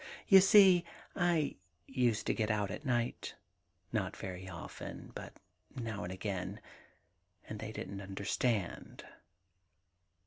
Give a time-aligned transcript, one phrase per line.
[0.27, 0.83] You see,
[1.15, 3.35] I used to get out at night—
[3.93, 5.33] not very often, but
[5.75, 6.59] now and again—
[7.47, 9.05] and they didn't understand.'